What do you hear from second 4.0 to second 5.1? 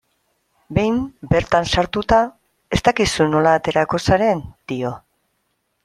zaren, dio.